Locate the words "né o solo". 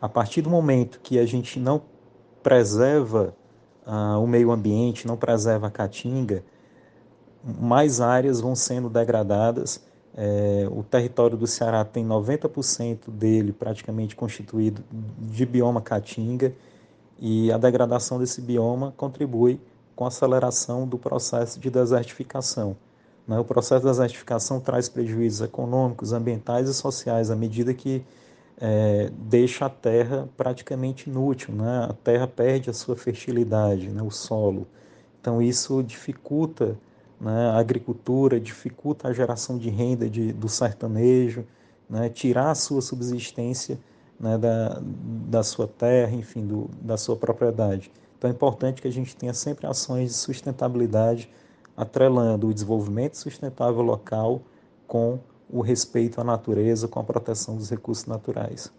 33.88-34.66